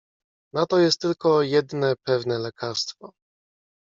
[0.53, 3.13] "Na to jest tylko jedne pewne lekarstwo."